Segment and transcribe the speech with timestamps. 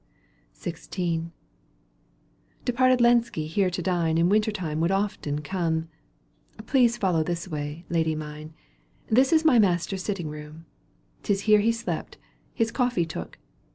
[0.59, 1.29] XVI."
[2.65, 5.89] Departed Lenski here to diue In winter time would often come.
[6.65, 8.55] Please follow this way, lady mine,
[9.09, 10.65] This is my master's sitting room.
[11.21, 12.17] 'Tis here he slept,
[12.51, 13.37] his coffee took.